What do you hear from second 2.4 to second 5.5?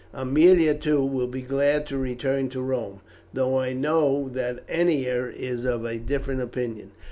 to Rome, though I know that Ennia